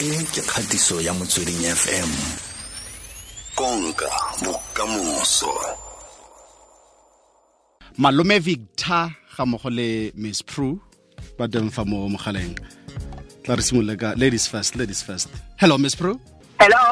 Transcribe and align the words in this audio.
e 0.00 0.08
ke 0.32 0.40
kgatiso 0.48 1.00
ya 1.00 1.12
motsweding 1.14 1.60
fm 1.76 2.10
konka 3.54 4.08
bokamoso. 4.44 5.52
Malome 7.98 8.38
victor 8.40 9.10
ga 9.36 9.44
mogo 9.46 9.68
le 9.70 10.12
miss 10.16 10.42
pru 10.42 10.80
ba 11.38 11.44
teng 11.48 11.70
fa 11.70 11.84
mo 11.84 12.08
mogaleng. 12.08 12.56
Tla 13.44 13.56
re 13.56 13.62
simolole 13.62 13.96
ka 14.00 14.14
ladies 14.16 14.46
first 14.48 14.76
ladies 14.76 15.02
first. 15.02 15.28
Hello 15.60 15.76
miss 15.78 15.94
pru 15.96 16.16
Hello. 16.60 16.84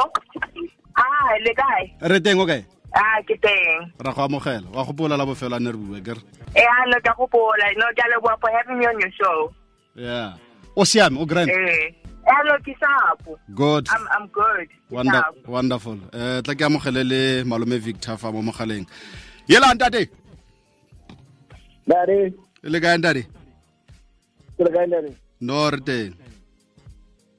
Ah, 0.96 1.32
le 1.44 1.52
kae? 1.54 1.84
re 2.10 2.20
teng 2.20 2.40
o 2.40 2.46
kae 2.46 2.64
Ah, 2.92 3.20
ke 3.24 3.36
teng. 3.40 3.88
ra 4.04 4.12
go 4.12 4.22
amogela. 4.28 4.68
Wa 4.72 4.84
gopola 4.84 5.16
la 5.16 5.24
bofelo 5.24 5.56
a 5.56 5.60
ne 5.60 5.70
re 5.72 5.78
bue 5.80 6.00
kere 6.04 6.20
Eh, 6.56 6.64
ano 6.84 6.96
ka 7.04 7.12
gopola, 7.16 7.64
no 7.76 7.86
ke 7.96 8.02
a 8.04 8.08
leboha 8.12 8.36
for 8.40 8.50
having 8.52 8.78
me 8.78 8.84
on 8.86 9.00
your 9.00 9.12
show. 9.16 9.52
yeah. 9.96 10.36
O 10.76 10.84
siame 10.84 11.18
o 11.18 11.24
grand? 11.26 11.50
Eh. 11.50 11.90
Hello, 12.28 12.54
ke 12.66 12.74
good 13.54 13.88
I'm 13.90 14.04
I'm 14.12 14.26
good. 14.28 14.68
Ke 14.96 14.96
Wonder, 14.96 15.22
sapo. 15.22 15.50
wonderful 15.54 15.98
eh 16.14 16.40
tla 16.44 16.54
ke 16.58 16.64
amogele 16.68 17.02
le 17.12 17.22
malome 17.50 17.78
victor 17.86 18.16
fa 18.22 18.32
mo 18.32 18.42
mogaleng 18.48 18.86
yela 19.52 19.74
ntate 19.74 20.02
Dari, 21.88 22.34
e 22.66 22.68
le 22.72 22.78
kae 22.84 22.98
ntate 22.98 23.22
kira 24.58 24.70
kain 24.76 24.90
dari. 24.90 25.12
no 25.48 25.70
re 25.74 25.80
teng 25.88 26.14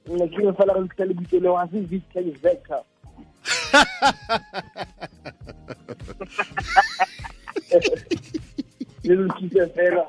Nna 0.08 0.26
ke 0.34 0.40
me 0.46 0.52
fela 0.60 0.74
go 0.76 0.84
tlisa 0.88 1.06
le 1.10 1.14
bitso 1.20 1.38
le 1.44 1.50
wa 1.56 1.68
se 1.72 1.80
Victor 1.92 2.22
le 2.24 2.34
Vektor. 2.44 2.84
Le 9.04 9.16
lokise 9.16 9.64
fela. 9.76 10.06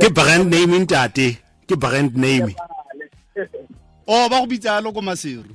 ke 0.00 0.08
brand 0.18 0.46
name 0.54 0.76
ntate 0.84 1.28
ke 1.68 1.74
brand 1.84 2.12
name 2.16 2.54
o 4.10 4.28
ba 4.28 4.40
go 4.42 4.46
bitsa 4.50 4.74
yalo 4.74 4.90
ko 4.92 5.00
maseru 5.02 5.52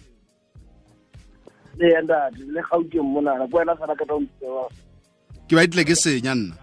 ndati, 1.75 2.39
le 2.55 2.61
gauteng 2.63 3.03
monana, 3.03 3.43
ko 3.51 3.57
wena 3.59 3.75
sana 3.75 3.95
ka 3.99 4.05
tao 4.07 4.19
ntse 4.23 4.47
wa. 4.47 4.63
ke 5.47 5.53
ba 5.55 5.63
itlile 5.67 5.83
ke 5.83 5.95
senya 5.95 6.31
nna 6.35 6.55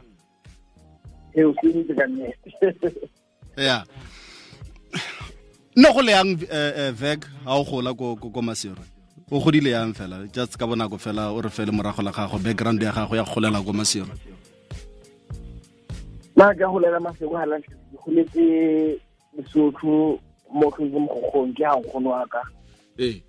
E 1.36 1.44
o 1.44 1.52
se 1.61 1.69
ntse 1.69 1.92
ka 1.92 2.06
nnete. 2.08 2.48
ya 3.69 3.84
nne 5.77 5.89
go 5.92 6.00
le 6.00 6.12
yang 6.17 6.33
veg 6.97 7.20
eh, 7.20 7.28
ga 7.44 7.52
o 7.61 7.64
gola 7.69 7.92
ko 7.92 8.41
maseru 8.41 8.80
o 9.28 9.41
godile 9.41 9.77
yang 9.77 9.92
fela 9.92 10.24
just 10.33 10.56
ka 10.56 10.64
bonako 10.64 10.97
fela 10.97 11.28
o 11.28 11.41
re 11.45 11.52
fele 11.52 11.72
morago 11.77 12.00
la 12.00 12.12
gago 12.12 12.41
background 12.41 12.80
ya 12.80 12.92
gago 12.92 13.17
ya 13.17 13.24
golela 13.28 13.61
ko 13.61 13.72
maseru 13.72 14.08
Na 16.36 16.55
ka 16.55 16.64
go 16.64 16.80
lela 16.80 17.00
masego 17.00 17.36
ha 17.36 17.45
lantle. 17.45 17.77
Go 17.92 18.11
le 18.11 18.24
Lesotho 19.36 20.20
mo 20.53 20.70
go 20.70 20.84
mo 20.84 21.08
gogong 21.08 21.55
ke 21.56 21.64
ha 21.64 21.77
nkgono 21.81 22.11
wa 22.11 22.27
ka. 22.28 22.42
ee. 22.98 23.20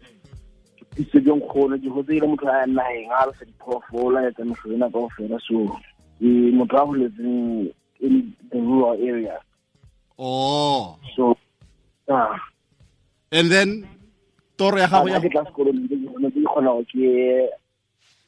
Ke 0.95 1.03
se 1.11 1.19
ke 1.23 1.31
nkgono 1.31 1.79
ke 1.79 1.89
hotse 1.89 2.11
ile 2.11 2.27
motho 2.27 2.47
a 2.51 2.67
naheng 2.67 3.11
a 3.11 3.25
re 3.25 3.33
sa 3.39 3.45
diphoofolo 3.45 4.19
ya 4.21 4.31
tsa 4.31 4.43
mehlena 4.43 4.91
ka 4.91 4.99
ofela 4.99 5.39
so 5.47 5.65
ke 6.19 6.29
motho 6.51 6.75
a 6.77 6.85
goletseng 6.85 7.71
in 8.03 8.35
the 8.51 8.59
rural 8.59 8.99
area. 8.99 9.39
Oh. 10.19 10.99
So 11.15 11.37
ah 12.11 12.35
and 13.31 13.49
then 13.49 13.87
toro 14.57 14.77
ya 14.77 14.87
gago 14.87 15.09
ya 15.09 15.19
ke 15.23 15.31
tla 15.31 15.47
sekolong 15.47 15.87
ke 15.87 15.95
ke 15.95 16.39
kgona 16.43 16.75
go 16.75 16.83
ke 16.91 17.07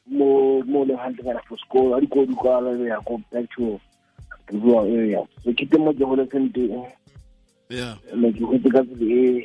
mo 0.08 0.62
mo 0.64 0.84
le 0.88 0.96
hantle 0.96 1.24
kana 1.24 1.40
for 1.48 1.58
school 1.58 1.94
a 1.94 2.00
dikolo 2.00 2.26
di 2.26 2.34
kwa 2.34 2.60
le 2.64 2.88
ya 2.88 2.98
go 3.04 3.20
back 3.30 3.44
to 3.54 3.78
the 4.48 4.56
rural 4.58 4.88
area. 4.88 5.20
So 5.44 5.52
ke 5.52 5.68
temo 5.68 5.92
ke 5.92 6.02
holetseng 6.02 6.48
teng. 6.56 6.72
yeah 6.72 6.90
mme 7.70 8.32
ke 8.32 8.42
hotse 8.44 8.68
ka 8.70 8.82
e 9.00 9.44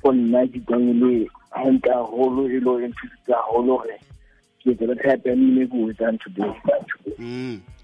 for 0.00 0.12
nna 0.14 0.46
ke 0.52 0.60
tsang 0.66 0.88
le 1.00 1.28
hantle 1.50 1.92
haholo 1.92 2.48
e 2.48 2.60
lo 2.60 2.78
e 2.80 2.88
nthusitse 2.88 3.32
haholo 3.32 3.78
gore 3.78 3.96
ke 4.62 4.70
etse 4.70 4.84
le 4.86 4.94
type 4.94 5.28
ya 5.28 5.36
mmino 5.36 5.62
e 5.62 5.66
ke 5.66 5.76
o 5.76 5.90
etsang 5.90 6.18
today 6.24 6.52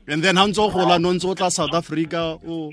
and 0.07 0.23
then 0.23 0.37
ha 0.37 0.47
ntse 0.47 0.61
o 0.61 0.69
gola 0.71 0.99
no 0.99 1.13
ntse 1.13 1.27
o 1.29 1.35
tla 1.35 1.51
south 1.51 1.75
africa 1.75 2.39
o 2.45 2.71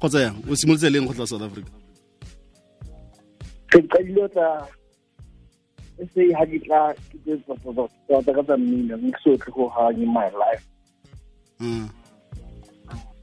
kgotsa 0.00 0.20
yang? 0.24 0.36
O 0.48 0.56
simolotse 0.56 0.88
leng 0.88 1.06
go 1.06 1.12
tla 1.12 1.26
south 1.28 1.44
africa? 1.44 1.70
Ke 3.68 3.78
qadile 3.92 4.24
o 4.24 4.28
tla 4.32 4.48
e 6.00 6.04
se 6.14 6.32
ha 6.32 6.44
ke 6.48 6.58
tla 6.64 6.80
ke 6.96 7.16
tse 7.20 7.36
tota 7.44 8.32
ka 8.32 8.42
tsa 8.42 8.56
ke 8.56 9.20
sotlhe 9.20 9.52
go 9.52 9.68
hang 9.68 10.00
in 10.00 10.08
my 10.08 10.28
life. 10.32 10.64
Mm. 11.60 11.99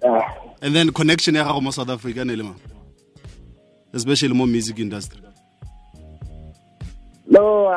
Ah. 0.07 0.34
And 0.62 0.75
then 0.75 0.91
connection 0.91 1.35
ya 1.35 1.44
gago 1.44 1.62
mo 1.62 1.72
south 1.72 1.90
africa 1.90 2.25
ne 2.25 2.35
le 2.35 2.44
mang? 2.44 2.59
Especially 3.94 4.34
mo 4.34 4.45
music 4.45 4.79
industry. 4.79 5.22
No 7.28 7.68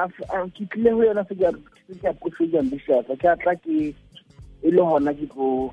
ke 0.54 0.64
tlile 0.70 0.90
ho 0.92 1.02
yona 1.02 1.26
se 1.28 1.34
ke 1.34 1.44
a- 1.44 1.52
se 1.86 1.94
ke 2.00 3.26
a 3.26 3.56
ke 3.56 3.94
e 4.62 4.70
le 4.70 4.82
hona 4.82 5.12
ke 5.14 5.26
tlo 5.32 5.72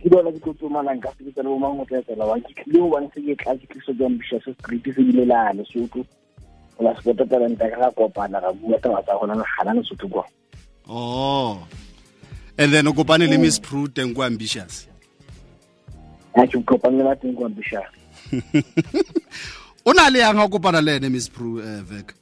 ke 0.00 0.08
bona 0.08 0.32
ke 0.32 0.40
tlo 0.40 0.54
tsomanang 0.54 1.00
ka 1.02 1.10
se 1.18 1.24
le 1.24 1.32
tsela 1.32 1.50
o 1.50 1.84
tla 1.84 1.98
etela 2.00 2.24
wa 2.26 2.38
ke 2.40 2.54
tlile 2.64 2.78
go 2.80 2.90
bane 2.90 3.10
se 3.14 3.20
ke 3.20 3.36
tla 3.42 3.54
ke 3.56 3.66
tliso 3.68 3.92
ke 3.92 4.40
se 4.44 4.52
street 4.54 4.84
se 4.84 5.02
bile 5.02 5.24
la 5.26 5.52
lesotho. 5.52 6.04
O 6.78 6.84
la 6.84 6.94
sport 6.96 7.20
talenta 7.28 7.68
ka 7.68 7.76
ga 7.76 7.90
kopana 7.92 8.40
ra 8.40 8.52
bua 8.52 8.78
taba 8.80 9.02
tsa 9.02 9.18
gona 9.20 9.34
le 9.36 9.44
gana 9.44 9.76
lesotho 9.76 10.08
kwa 10.08 10.24
oh 10.88 11.60
and 12.60 12.72
then 12.72 12.86
o 12.86 12.92
kopane 12.92 13.26
le 13.26 13.38
miss 13.38 13.58
pru 13.58 13.88
teng 13.88 14.14
ko 14.14 14.22
ambitious. 14.22 14.86
Ke 16.36 16.60
kopane 16.68 16.98
le 17.00 17.04
bateng 17.08 17.34
ko 17.34 17.46
ambitious. 17.46 17.88
O 19.86 19.92
na 19.92 20.10
le 20.10 20.20
yang 20.20 20.36
ga 20.36 20.44
o 20.44 20.48
kopana 20.48 20.84
le 20.84 20.96
ene 21.00 21.08
miss 21.08 21.28
pru 21.28 21.58
eh, 21.64 21.80
vek? 21.80 22.12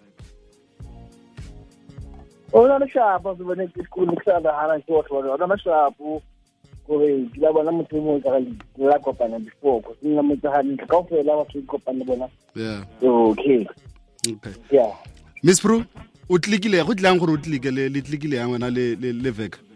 O 2.53 2.67
na 2.69 2.79
le 2.79 2.87
shapo 2.87 3.35
se 3.37 3.43
bone 3.43 3.67
ke 3.67 3.83
sekolo 3.83 4.15
ke 4.15 4.25
sa 4.25 4.39
nagana 4.39 4.79
ke 4.79 4.95
batho 4.95 5.19
ba 5.19 5.35
o 5.35 5.37
na 5.43 5.51
le 5.51 5.59
shapo 5.59 6.23
gore 6.87 7.11
ke 7.35 7.43
la 7.43 7.53
bona 7.53 7.75
motho 7.75 7.99
o 7.99 8.05
mongwe 8.07 8.23
ka 8.23 8.39
la 8.79 8.99
kopana 9.03 9.43
before 9.43 9.83
go 9.83 9.97
nna 10.03 10.23
nna 10.23 10.29
motse 10.31 10.49
gantle 10.55 10.87
ka 10.87 10.97
ofela 11.03 11.43
batho 11.43 11.59
ke 11.59 11.67
kopane 11.67 11.99
le 11.99 12.05
bona. 12.05 12.31
Yeah. 12.55 12.85
Okay. 13.03 13.67
Okay. 14.23 14.55
Yeah. 14.71 14.95
Miss 15.43 15.59
pru 15.61 15.83
o 16.31 16.39
tlikile 16.39 16.87
go 16.87 16.95
tlang 16.95 17.19
gore 17.19 17.35
o 17.35 17.43
tlike 17.43 17.75
le 17.75 17.89
le 17.91 18.07
tlikile 18.07 18.39
ya 18.39 18.47
wena 18.47 18.71
le 18.71 18.95
le 18.95 19.13
le 19.13 19.31
vek? 19.35 19.59
Re 19.59 19.68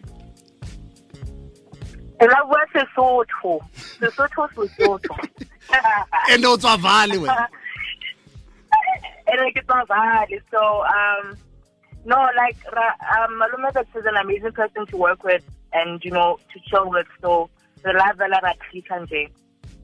la 2.27 2.45
bua 2.45 2.65
Sesotho. 2.73 3.61
Sesotho 4.01 4.49
Sesotho. 4.55 5.17
and 6.31 6.45
o 6.45 6.57
tswa 6.57 6.77
vale 6.79 7.19
wena 7.19 7.47
And 9.29 9.41
like 9.41 9.57
it's 9.57 9.69
not 9.69 9.87
bad. 9.89 10.29
So 10.51 10.83
um 10.85 11.37
no, 12.05 12.17
like 12.37 12.57
um 12.75 13.41
Malume 13.41 13.73
Vex 13.73 13.89
is 13.95 14.05
an 14.05 14.17
amazing 14.17 14.53
person 14.53 14.85
to 14.87 14.97
work 14.97 15.23
with 15.25 15.43
and 15.73 16.05
you 16.05 16.11
know 16.11 16.39
to 16.53 16.61
chill 16.69 16.91
with. 16.91 17.07
So 17.21 17.49
re 17.85 17.93
la 17.95 18.13
vela 18.15 18.41
ra 18.43 18.53
click 18.71 18.89
nje. 18.91 19.29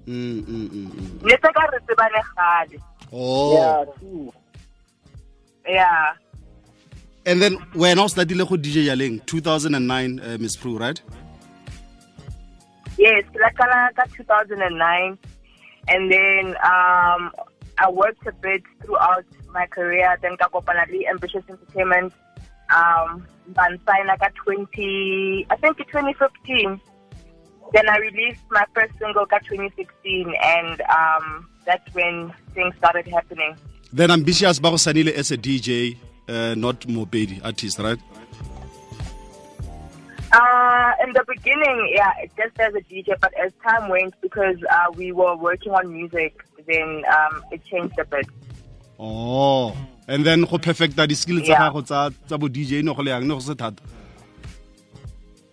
mm, 0.06 0.42
mm, 0.42 0.68
mm, 0.68 0.90
mm. 0.90 1.22
Ne 1.22 1.30
se 1.42 1.52
ka 1.54 1.66
re 1.72 1.78
tsebane 1.86 2.22
gale. 2.36 2.82
oh 3.12 3.54
yeah 3.54 3.84
true 3.98 4.32
Yeah. 5.66 6.12
and 7.26 7.40
then 7.42 7.56
wena 7.74 8.02
o 8.04 8.08
startile 8.08 8.44
go 8.48 8.56
dj 8.56 8.86
Yaleng, 8.88 9.20
2009 9.26 10.20
uh, 10.20 10.38
miss 10.40 10.56
pru 10.56 10.78
right 10.78 11.00
Yes, 12.98 13.24
la 13.38 13.50
kala 13.54 13.90
ka 13.94 14.04
2009 14.16 14.58
and 15.88 16.12
then 16.12 16.56
um 16.66 17.30
I 17.78 17.88
worked 17.88 18.26
a 18.26 18.32
bit 18.32 18.62
throughout 18.82 19.24
my 19.54 19.66
career. 19.66 20.18
Then 20.20 20.36
ka 20.36 20.48
kopana 20.48 20.82
le 20.90 21.06
Ambitious 21.08 21.44
Entertainment. 21.48 22.12
Um 22.74 23.22
ban 23.54 23.78
sign 23.86 24.10
ka 24.18 24.28
20 24.44 25.46
I 25.48 25.56
think 25.56 25.78
2015 25.78 26.80
then 27.72 27.88
I 27.88 27.98
released 27.98 28.40
my 28.50 28.64
first 28.74 28.92
single 28.98 29.26
ka 29.26 29.38
2016 29.46 30.34
and 30.42 30.80
um 30.90 31.48
that's 31.64 31.86
when 31.94 32.32
things 32.54 32.74
started 32.76 33.06
happening. 33.06 33.56
Then 33.92 34.10
ambitious 34.10 34.58
ba 34.58 34.70
go 34.74 34.76
sanile 34.76 35.14
as 35.14 35.30
a 35.30 35.38
dj 35.38 35.96
uh, 36.28 36.54
not 36.58 36.80
mopedi 36.88 37.40
artist 37.44 37.78
right 37.78 38.00
in 41.08 41.12
the 41.16 41.24
beginning, 41.26 41.78
yeah, 41.96 42.12
just 42.36 42.58
as 42.60 42.74
a 42.74 42.82
DJ, 42.90 43.18
but 43.20 43.32
as 43.42 43.50
time 43.66 43.88
went, 43.88 44.14
because 44.20 44.56
uh, 44.70 44.92
we 44.94 45.10
were 45.12 45.34
working 45.36 45.72
on 45.72 45.90
music, 45.92 46.32
then 46.66 47.02
um, 47.16 47.42
it 47.50 47.64
changed 47.64 47.98
a 47.98 48.04
bit. 48.04 48.26
oh 49.00 49.72
and 50.08 50.24
then 50.26 50.40
go 50.50 50.58
perfecta 50.58 51.06
di-skill 51.06 51.38
tsa 51.44 51.54
gago 51.62 51.80
tsa 51.86 52.34
bo 52.38 52.48
dj 52.48 52.82
ne 52.82 52.92
go 52.96 53.02
le 53.06 53.10
yang 53.12 53.22
ne 53.28 53.34
go 53.36 53.42
se 53.48 53.54
thata 53.54 53.78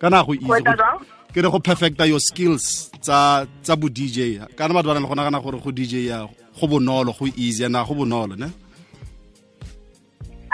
kana 0.00 0.24
go 0.26 0.34
easy 0.34 0.46
Go 0.48 0.54
etsa 0.58 0.74
go- 0.74 0.82
jwang? 0.82 0.98
ke 1.32 1.38
re 1.44 1.50
go 1.54 1.60
perfecta 1.68 2.08
your 2.10 2.18
skills 2.28 2.64
tsa 3.00 3.46
tsa 3.62 3.76
bo 3.76 3.86
dj 3.98 4.18
kana 4.58 4.74
batho 4.74 4.90
ba 4.90 4.94
na 4.98 5.04
le 5.04 5.08
go 5.12 5.14
nagana 5.20 5.38
gore 5.44 5.60
go 5.62 5.70
dj 5.70 5.92
ya 6.10 6.18
go 6.58 6.66
bonolo 6.66 7.14
go 7.18 7.26
easy 7.38 7.68
na 7.70 7.84
go 7.86 7.94
bonolo 7.94 8.34
ne 8.36 8.50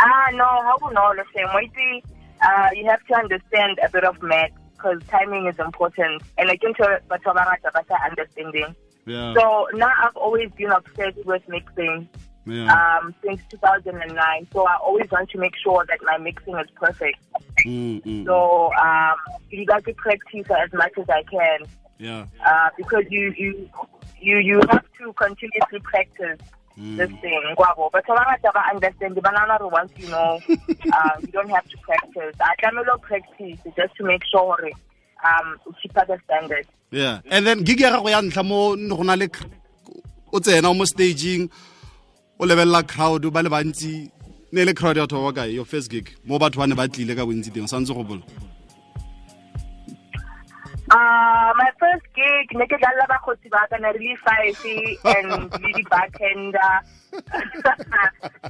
Ah, 0.05 0.29
no, 0.35 0.45
how 0.45 0.77
the 1.15 1.25
same? 1.35 1.47
Wait, 1.55 1.71
uh, 2.43 2.69
you 2.75 2.85
have 2.91 3.05
to 3.07 3.15
understand 3.15 3.79
a 3.85 3.89
bit 3.89 4.03
of 4.05 4.21
math 4.23 4.51
because 4.83 5.03
timing 5.09 5.47
is 5.47 5.59
important. 5.59 6.23
And 6.39 6.51
I 6.51 6.57
can 6.57 6.75
tell 6.75 6.97
but 7.09 7.21
a 7.27 7.73
better 7.73 7.97
understanding. 8.05 8.75
Yeah. 9.07 9.35
So 9.35 9.69
now 9.75 9.91
I've 10.03 10.17
always 10.17 10.51
been 10.53 10.71
obsessed 10.71 11.25
with 11.25 11.43
mixing 11.49 12.09
yeah. 12.47 12.99
um, 13.01 13.15
since 13.25 13.41
2009. 13.51 14.49
So 14.53 14.67
I 14.67 14.77
always 14.77 15.11
want 15.11 15.31
to 15.31 15.39
make 15.39 15.57
sure 15.57 15.85
that 15.89 15.99
my 16.03 16.19
mixing 16.19 16.57
is 16.57 16.69
perfect. 16.75 17.19
Mm, 17.67 18.03
mm, 18.03 18.25
So 18.25 18.73
um, 18.75 19.17
you 19.51 19.67
got 19.67 19.85
to 19.85 19.95
practice 19.95 20.47
as 20.51 20.73
much 20.73 20.93
as 20.99 21.09
I 21.09 21.23
can 21.25 21.67
yeah. 21.99 22.27
uh, 22.45 22.71
because 22.77 23.05
you 23.11 23.35
you 23.37 23.69
you 24.21 24.39
you 24.39 24.61
have 24.71 24.85
to 24.99 25.13
continuously 25.15 25.81
practice 25.83 26.39
this 26.77 27.11
thing. 27.21 27.55
But 27.57 28.07
so 28.07 28.15
I 28.15 28.71
understand 28.75 29.15
the 29.15 29.21
banana 29.21 29.59
once 29.61 29.93
you 29.97 30.09
know, 30.09 30.41
um, 30.49 31.21
you 31.21 31.33
don't 31.33 31.51
have 31.51 31.69
to 31.69 31.77
practice. 31.79 32.35
I 32.41 32.55
can 32.57 32.75
practice 33.03 33.59
just 33.77 33.97
to 33.97 34.05
make 34.05 34.23
sure 34.31 34.59
um, 35.25 35.59
you 35.67 35.75
keep 35.83 35.95
the 35.95 36.19
standard. 36.25 36.67
yeah 36.93 37.21
and 37.31 37.47
then 37.47 37.65
gig 37.65 37.81
ya 37.81 37.91
gago 37.91 38.11
ya 38.11 38.21
ntlha 38.21 38.45
mo 38.45 38.77
go 38.77 39.03
na 39.03 39.17
le 39.17 39.27
o 40.33 40.39
tsena 40.41 40.77
mo 40.77 40.85
staging 40.85 41.49
o 42.39 42.45
lebelela 42.45 42.87
crowd 42.87 43.25
ba 43.33 43.43
le 43.43 43.49
bantsi 43.49 44.11
ne 44.53 44.65
le 44.65 44.75
crowd 44.75 44.97
ya 44.97 45.07
batho 45.09 45.25
ba 45.25 45.33
kae 45.33 45.55
your 45.55 45.65
first 45.65 45.91
gig 45.91 46.13
mo 46.25 46.39
batho 46.39 46.61
ba 46.61 46.67
ne 46.67 46.75
ba 46.75 46.87
tlile 46.89 47.17
ka 47.17 47.25
bontsi 47.25 47.51
teng 47.51 47.65
santse 47.67 47.97
go 47.97 48.05
bola 48.05 48.21
uh, 50.93 51.55
my 51.57 51.71
first 51.81 52.05
gig, 52.15 52.53
ne 52.53 52.67
ke 52.69 52.77
dlalla 52.81 53.05
ba 53.09 53.17
khotsi 53.25 53.49
ba 53.53 53.65
ka 53.71 53.79
na 53.81 53.93
really 53.97 54.17
five 54.25 54.59
and 55.13 55.49
really 55.57 55.73
di 55.79 55.85
bartender. 55.89 56.75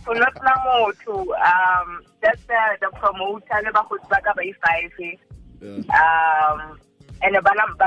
For 0.03 0.15
not 0.19 0.35
long 0.43 0.91
ago, 0.91 1.19
Um 1.39 2.03
just 2.25 2.43
the, 2.49 2.63
the 2.83 2.91
promoter 2.99 3.63
I 3.63 3.71
ba 3.71 3.87
khotsi 3.87 4.09
ba 4.11 4.19
ka 4.27 4.35
ba 4.35 4.43
five. 4.67 4.99
Um 6.01 6.81
and 7.23 7.39
ba 7.47 7.53
la 7.55 7.65
ba 7.79 7.87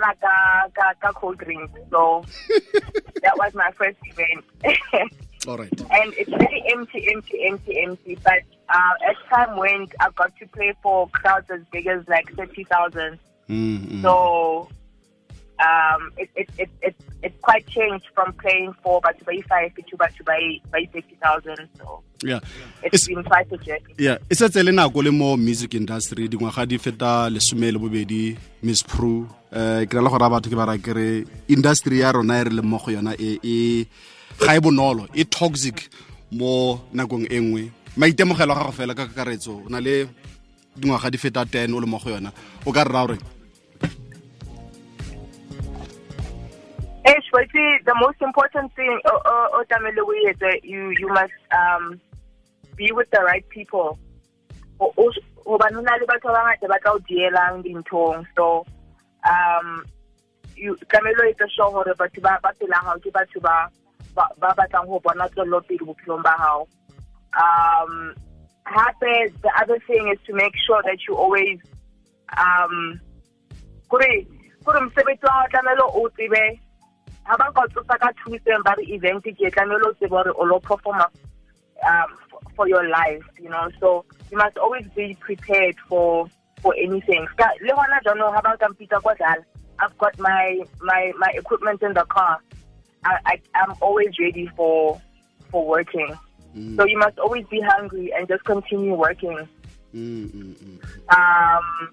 la 0.00 0.12
ka 0.24 0.34
ka 0.72 0.86
ka 1.02 1.12
cold 1.12 1.36
drink. 1.44 1.70
So 1.90 2.24
that 3.24 3.36
was 3.36 3.52
my 3.52 3.70
first 3.76 4.00
event. 4.08 4.44
All 5.46 5.58
right. 5.58 5.80
And 5.92 6.14
it's 6.16 6.30
very 6.30 6.64
empty, 6.72 7.08
empty, 7.12 7.44
empty, 7.48 7.82
empty. 7.82 8.18
But 8.24 8.44
uh, 8.68 8.94
as 9.08 9.16
time 9.28 9.56
went, 9.56 9.94
I 10.00 10.08
got 10.16 10.36
to 10.36 10.46
play 10.46 10.72
for 10.82 11.08
crowds 11.08 11.50
as 11.50 11.60
big 11.70 11.86
as 11.86 12.06
like 12.08 12.32
30,000. 12.34 13.18
Mm-hmm. 13.50 14.02
So 14.02 14.68
um, 15.60 16.12
it, 16.16 16.30
it, 16.36 16.48
it, 16.56 16.70
it, 16.82 16.96
it's 17.22 17.40
quite 17.42 17.66
changed 17.66 18.06
from 18.14 18.32
playing 18.34 18.72
for 18.82 19.00
Batubai 19.02 19.44
5 19.44 19.74
to 19.74 19.96
Batubai 19.96 20.62
30,000. 20.72 21.68
So 21.76 22.02
yeah. 22.22 22.40
it's, 22.82 23.08
it's 23.08 24.30
E 24.30 24.34
setse 24.34 24.62
le 24.62 24.72
nako 24.72 25.02
le 25.02 25.10
mo 25.10 25.36
music 25.36 25.74
industry 25.74 26.28
dingwaga 26.28 26.66
di 26.66 26.78
feta 26.78 27.28
lesome 27.28 27.72
le 27.72 27.78
bobedi 27.78 28.36
miss 28.62 28.82
pro 28.82 29.06
um 29.06 29.28
eh, 29.52 29.86
ke 29.86 29.94
na 29.94 30.02
le 30.02 30.08
gore 30.08 30.24
a 30.24 30.30
batho 30.30 30.48
ke 30.48 30.56
ba 30.56 30.66
rakere 30.70 31.26
industry 31.48 32.00
ya 32.00 32.12
rona 32.12 32.40
e 32.40 32.44
re 32.44 32.50
leng 32.50 32.56
le 32.56 32.62
mmogo 32.62 32.90
yona 32.90 33.14
e, 33.18 33.38
e 33.42 33.86
ga 34.38 34.54
e 34.54 34.60
bonolo 34.60 35.08
e 35.12 35.24
toxic 35.24 35.90
mo 36.30 36.80
nakong 36.94 37.26
e 37.28 37.40
nngwe 37.40 37.72
maitemogelo 37.96 38.52
a 38.52 38.58
gago 38.62 38.72
fela 38.72 38.94
ka 38.94 39.06
kakaretso 39.06 39.66
o 39.66 39.68
na 39.68 39.80
le 39.80 40.06
dingwaga 40.76 41.10
di 41.10 41.18
feta 41.18 41.44
10 41.44 41.74
o 41.74 41.80
le 41.80 41.86
mo 41.86 41.98
go 41.98 42.10
yona 42.10 42.32
o 42.64 42.72
ka 42.72 42.84
rra 42.84 43.04
goreng 43.04 43.39
but 47.32 47.46
see, 47.52 47.76
the 47.84 47.94
most 48.00 48.20
important 48.22 48.74
thing, 48.74 49.00
uh, 49.04 49.14
uh, 49.24 49.48
uh, 49.54 49.64
Tamile, 49.70 50.06
we 50.06 50.16
is 50.30 50.38
that 50.40 50.60
you 50.64 50.90
you 50.98 51.08
must 51.08 51.32
um, 51.52 52.00
be 52.76 52.90
with 52.92 53.10
the 53.10 53.20
right 53.20 53.46
people. 53.48 53.98
O- 54.80 54.92
o- 54.96 55.12
hobane 55.46 55.74
ho 55.74 55.80
na 55.80 55.96
le 55.96 56.06
batho 56.06 56.28
ba 56.32 56.40
bangata 56.40 56.68
ba 56.68 56.78
tla 56.80 56.92
o 56.94 56.98
dielang 57.08 57.62
dinthong 57.64 58.24
so 58.36 58.64
um 59.28 59.84
you 60.56 60.76
tlamehile 60.88 61.34
o 61.60 61.82
ba 61.84 61.94
ba 61.96 63.24
ba 63.40 63.70
ba 64.14 64.24
ba 64.38 64.54
batlang 64.56 64.86
ho 64.88 65.00
bona 65.04 65.28
tswelopele 65.28 65.84
bophelong 65.84 66.22
ba 66.22 66.34
hao 66.38 66.66
um 67.36 68.14
hape 68.64 69.32
the 69.42 69.52
other 69.60 69.78
thing 69.86 70.08
is 70.12 70.18
to 70.26 70.32
make 70.34 70.54
sure 70.66 70.82
that 70.82 70.98
you 71.08 71.16
always 71.16 71.58
um 72.38 73.00
kore 73.88 74.26
kore 74.64 74.80
mosebetsi 74.80 75.24
wa 75.26 75.48
tlamehile 75.52 75.84
o 75.92 76.08
tsebe 76.16 76.60
ha 77.24 77.36
ba 77.36 77.46
nka 77.50 77.62
tsosa 77.72 77.98
ka 77.98 78.10
thuseng 78.24 78.62
ba 78.64 78.74
re 78.78 78.84
event 78.94 79.24
ke 79.24 79.50
tlamehile 79.50 79.86
o 79.88 79.92
tsebe 79.92 80.16
hore 80.16 80.32
o 80.36 80.44
lo 80.44 80.60
performa 80.60 81.06
um, 81.86 82.10
for 82.56 82.68
your 82.68 82.86
life, 82.88 83.24
you 83.40 83.48
know. 83.48 83.68
So 83.80 84.04
you 84.30 84.36
must 84.38 84.56
always 84.58 84.86
be 84.94 85.16
prepared 85.20 85.76
for 85.88 86.26
for 86.62 86.74
anything. 86.76 87.26
Le 87.60 87.72
hona 87.72 88.00
jaanong 88.04 88.34
ha 88.34 88.40
ba 88.42 88.56
nka 88.56 88.68
mpitsa 88.68 89.00
kwa 89.00 89.14
dlala, 89.14 89.44
I've 89.78 89.96
got 89.98 90.18
my 90.18 90.60
my 90.82 91.12
my 91.18 91.30
equipment 91.34 91.82
in 91.82 91.94
the 91.94 92.04
car. 92.04 92.38
I, 93.04 93.16
I 93.26 93.34
I'm 93.54 93.74
always 93.80 94.18
ready 94.18 94.46
for 94.56 95.00
for 95.50 95.66
working. 95.66 96.12
So 96.76 96.84
you 96.84 96.98
must 96.98 97.16
always 97.18 97.46
be 97.46 97.60
hungry 97.60 98.12
and 98.12 98.26
just 98.26 98.44
continue 98.44 98.94
working. 98.94 99.38
mm, 99.94 100.26
mm, 100.30 100.54
mm. 100.54 101.16
Um, 101.16 101.90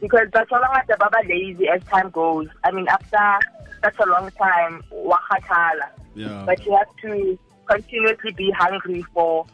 because 0.00 0.28
that's 0.32 0.50
all 0.50 0.64
I 0.64 0.82
have 0.88 0.98
baba 0.98 1.18
lazy 1.28 1.68
as 1.68 1.82
time 1.84 2.10
goes. 2.10 2.48
I 2.64 2.70
mean, 2.72 2.88
after 2.88 3.38
such 3.82 3.98
a 3.98 4.06
long 4.06 4.30
time, 4.38 4.82
wakhatala 4.90 5.88
yeah 6.14 6.44
but 6.46 6.64
you 6.64 6.72
have 6.76 6.88
to 7.00 7.38
continuously 7.66 8.32
be 8.32 8.50
hungry 8.50 9.02
for 9.14 9.46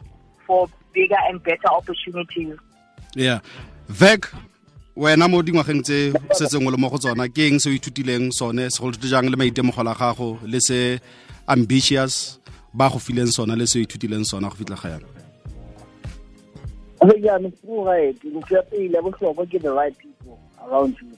for 0.45 0.67
bigger 0.93 1.17
and 1.29 1.41
better 1.43 1.67
opportunities. 1.71 2.57
yeah 3.15 3.39
vek 3.89 4.27
wena 4.95 5.27
mo 5.29 5.41
dingwageng 5.41 5.81
tse 5.83 6.11
o 6.13 6.33
setseng 6.33 6.67
o 6.67 6.71
le 6.71 6.77
mo 6.77 6.89
go 6.89 6.97
tsona 6.97 7.29
ke 7.29 7.47
eng 7.47 7.59
se 7.59 7.69
o 7.69 7.73
ithutileng 7.73 8.31
sone 8.31 8.69
segolo 8.69 8.93
jang 8.99 9.29
le 9.29 9.37
maitemogelo 9.37 9.91
a 9.91 9.95
gago 9.95 10.37
le 10.43 10.59
se 10.59 10.99
ambitious 11.47 12.39
ba 12.73 12.89
go 12.89 12.99
fileng 12.99 13.31
sona 13.31 13.55
le 13.55 13.65
se 13.65 13.79
o 13.79 13.83
ithutileng 13.83 14.25
sona 14.25 14.49
go 14.49 14.55
fitlha 14.55 14.77
ga 14.77 14.89
yana 14.89 15.07
I 17.01 17.07
think, 17.07 17.23
yeah, 17.23 17.37
Mr. 17.37 17.63
Wu, 17.63 17.85
right. 17.85 18.23
In 18.25 18.43
Japan, 18.43 18.91
level 18.91 19.11
the 19.11 19.71
right 19.71 19.97
people 19.97 20.37
around 20.61 20.97
you. 20.99 21.17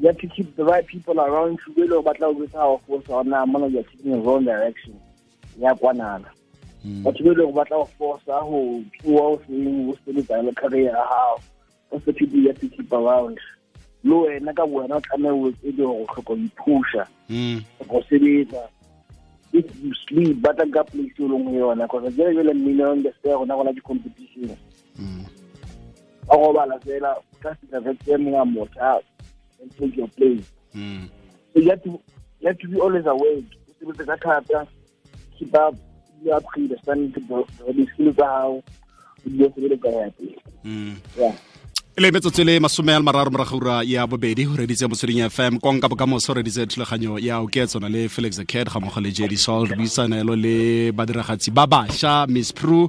You 0.00 0.06
have 0.06 0.18
to 0.18 0.28
keep 0.28 0.56
the 0.56 0.64
right 0.64 0.86
people 0.86 1.20
around 1.20 1.58
you. 1.66 1.74
We 1.76 1.86
know 1.86 1.98
about 1.98 2.36
with 2.36 2.54
our 2.54 2.80
force 2.86 3.08
on 3.10 3.28
now, 3.28 3.44
man, 3.44 3.70
you're 3.70 3.82
taking 3.82 4.12
the 4.12 4.18
wrong 4.18 4.44
direction. 4.44 4.98
Yeah, 5.58 5.72
one 5.74 6.00
other. 6.00 6.30
But 6.82 7.20
we 7.20 7.34
know 7.34 7.50
about 7.50 7.90
force, 7.98 8.22
our 8.26 8.40
whole 8.40 8.82
two 9.02 9.20
hours, 9.20 9.40
we 9.46 9.94
still 10.02 10.38
in 10.46 10.54
career, 10.54 10.94
how. 10.94 11.38
That's 11.92 12.04
the 12.06 12.14
people 12.14 12.38
you 12.38 12.48
have 12.48 12.60
to 12.60 12.68
keep 12.68 12.90
around. 12.92 13.38
Lo 14.02 14.26
wena 14.26 14.56
ka 14.56 14.64
wena 14.64 14.96
o 14.96 15.00
tlameha 15.00 15.34
o 15.34 15.50
etse 15.50 15.72
dilo 15.76 16.06
go 16.06 16.06
tlhoka 16.06 16.24
go 16.24 16.36
ipusha 16.36 17.06
Mm, 17.28 17.62
go 17.86 18.02
sebetsa 18.10 18.68
if 19.52 19.66
you 19.82 19.92
sleep 20.08 20.40
ba 20.40 20.54
tla 20.54 20.64
nka 20.64 20.84
place 20.84 21.12
e 21.18 21.22
leng 21.22 21.44
go 21.44 21.50
yona 21.50 21.84
because 21.86 22.14
jele 22.14 22.34
jele 22.34 22.54
mmino 22.54 22.92
on 22.92 23.02
the 23.02 23.12
stair 23.20 23.36
gona 23.36 23.54
gona 23.54 23.72
di-competition 23.74 24.56
mm. 24.98 25.24
ba 26.26 26.36
gobala 26.36 26.80
fela 26.80 27.12
o 27.18 27.22
tla 27.42 27.54
fitla 27.54 27.80
veke 27.80 28.16
mongwe 28.16 28.40
a 28.40 28.44
motha 28.44 29.00
and 29.62 29.70
take 29.78 29.96
your 29.96 30.08
place 30.18 30.46
Mm. 30.74 31.08
so 31.52 31.58
you 31.60 31.70
have 31.70 31.82
to, 31.82 31.90
you 32.40 32.46
have 32.48 32.58
to 32.58 32.68
be 32.68 32.76
always 32.80 33.06
aware. 33.06 33.42
o 33.42 33.82
sebetse 33.82 34.06
ka 34.06 34.16
thata 34.16 34.66
keep 35.38 35.54
up. 35.54 35.74
You 36.22 36.32
are 36.32 36.40
pre 36.52 36.68
standing 36.82 37.12
to 37.12 37.20
di-skill 37.74 38.12
tsa 38.14 38.22
gago 38.22 38.62
o 38.62 38.62
dilo 39.26 39.48
sebele 39.54 39.76
ka 39.82 39.88
ya 39.88 40.10
pele 40.16 40.36
Mm. 40.64 40.94
yeah. 41.18 41.34
Le 41.98 42.10
metsotso 42.12 42.44
le 42.44 42.60
masome 42.60 42.92
a 42.94 43.00
mararo 43.00 43.30
morago 43.30 43.56
ura 43.56 43.82
ya 43.84 44.06
bobedi 44.06 44.46
o 44.46 44.54
reditse 44.56 44.86
motsweding 44.86 45.26
fm 45.28 45.58
konka 45.58 45.88
bokamoso 45.88 46.30
o 46.32 46.34
reditse 46.34 46.66
thulaganyo 46.66 47.18
ya 47.18 47.40
oketsona 47.40 47.88
le 47.88 48.08
felix 48.08 48.38
acad 48.38 48.68
ga 48.70 48.78
mmogo 48.80 49.00
le 49.00 49.10
jd 49.10 49.36
sol 49.36 49.66
re 49.66 49.74
buisanelo 49.76 50.36
le 50.36 50.92
badiragatsi 50.92 51.50
ba 51.50 51.66
bašwa 51.66 52.26
miss 52.28 52.52
pru 52.52 52.88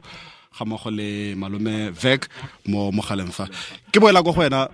ga 0.59 0.65
mmogo 0.65 0.91
le 0.91 1.33
malome 1.35 1.89
vec 1.91 2.27
mo 2.67 2.91
mogaleng 2.91 3.31
fa. 3.31 3.47
Ke 3.91 3.99
boela 3.99 4.21
ko 4.23 4.31
go 4.33 4.41
wena 4.41 4.69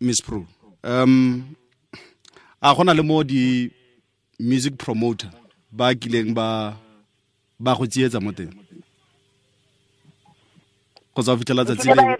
miss 0.00 0.20
pru 0.20 0.44
um 0.84 1.42
a 2.60 2.74
gona 2.74 2.94
le 2.94 3.02
mo 3.02 3.24
di 3.24 3.70
music 4.38 4.74
promoter 4.76 5.30
ba 5.72 5.94
kileng 5.94 6.30
ba 6.38 6.76
ba 7.58 7.74
go 7.76 7.84
tsietsa 7.86 8.20
mo 8.20 8.32
teng. 8.32 8.52
Go 11.14 11.22
tsa 11.22 11.32
go 11.32 11.38
fitlhela 11.40 11.64
tsatsi 11.64 11.88
Ntho 11.88 12.02
e 12.02 12.16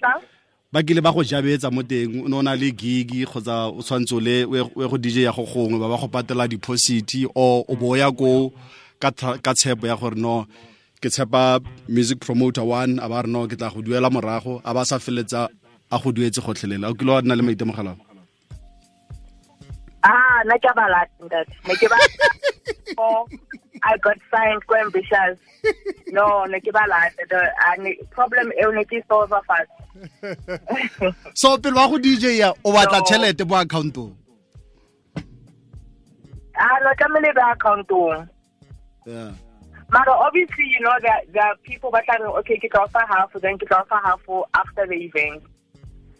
ba 0.74 0.82
kile 0.82 1.00
ba 1.00 1.14
go 1.14 1.22
jabetsa 1.22 1.70
mo 1.70 1.82
teng 1.86 2.24
o 2.24 2.28
ne 2.28 2.34
o 2.34 2.42
na 2.42 2.58
le 2.58 2.68
gigi 2.74 3.22
kgotsa 3.26 3.70
o 3.70 3.78
tshwanetse 3.78 4.14
o 4.14 4.20
le 4.26 4.36
o 4.42 4.54
o 4.74 4.88
go 4.90 4.98
dj 4.98 5.22
ya 5.22 5.30
go 5.30 5.46
gongwe 5.46 5.78
ba 5.78 5.86
ba 5.86 6.00
go 6.02 6.08
patela 6.10 6.50
deposit 6.50 7.10
or 7.34 7.62
o 7.70 7.74
bo 7.78 7.94
o 7.94 7.96
ya 7.96 8.10
ko 8.10 8.50
ka 8.98 9.52
tshepo 9.54 9.86
ya 9.86 9.94
gore 9.94 10.18
no 10.18 10.46
ke 10.98 11.06
tshepa 11.14 11.62
music 11.86 12.18
promoter 12.18 12.66
one 12.66 12.98
a 12.98 13.06
ba 13.06 13.22
re 13.22 13.30
no 13.30 13.46
ke 13.46 13.54
tla 13.54 13.70
go 13.70 13.86
duela 13.86 14.10
morago 14.10 14.58
a 14.66 14.74
ba 14.74 14.82
sa 14.82 14.98
feletsa 14.98 15.46
a 15.94 15.96
go 16.02 16.10
duetse 16.10 16.42
gotlhelela 16.42 16.90
o 16.90 16.94
kile 16.98 17.10
wa 17.14 17.22
nna 17.22 17.38
le 17.38 17.42
maitemogelo 17.46 17.94
Ah, 20.04 20.42
na 20.44 20.58
ke 20.58 20.68
ba 20.76 20.84
lata 20.92 21.12
ntate. 21.24 21.52
Ne 21.66 21.74
ke 21.80 21.88
ba 21.88 21.98
Oh, 22.98 23.26
I 23.82 23.96
got 23.98 24.18
signed 24.30 24.64
ko 24.66 24.76
ambitious. 24.76 25.38
No, 26.12 26.44
ne 26.44 26.60
ke 26.60 26.70
ba 26.72 26.84
lata. 26.88 27.24
The 27.30 27.40
ne- 27.82 28.00
problem 28.10 28.52
e 28.52 28.64
ne 28.76 28.84
ke 28.84 29.00
solve 29.08 29.32
fast. 29.48 29.70
so 31.34 31.56
pele 31.58 31.74
wa 31.76 31.88
go 31.88 31.98
dj 31.98 32.38
ya 32.38 32.52
o 32.64 32.72
batla 32.74 33.00
tšhelete 33.00 33.46
mo 33.48 33.56
accountong 33.56 34.12
Ah, 36.56 36.78
no, 36.84 36.90
tlamehile 36.98 37.34
ba 37.34 37.54
accountong. 37.54 38.28
yeah 39.06 39.32
But 39.90 40.08
obviously, 40.08 40.66
you 40.74 40.80
know, 40.80 40.96
that 41.02 41.30
there 41.32 41.42
are 41.44 41.56
people 41.62 41.90
that 41.92 42.08
are 42.08 42.26
okay, 42.40 42.58
kick 42.58 42.74
off 42.74 42.94
a 42.94 43.06
half, 43.06 43.30
then 43.40 43.58
kick 43.58 43.70
off 43.70 43.86
a 43.92 44.00
half 44.02 44.20
after 44.54 44.86
the 44.86 44.96
event. 44.96 45.42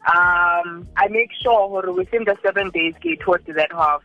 Um, 0.06 0.86
I 0.96 1.08
make 1.08 1.30
sure 1.42 1.92
within 1.92 2.24
the 2.24 2.36
seven 2.42 2.70
days 2.70 2.94
get 3.00 3.20
towards 3.20 3.46
that 3.46 3.72
half. 3.72 4.02